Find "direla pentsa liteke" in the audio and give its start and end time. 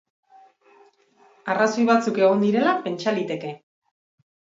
2.45-3.53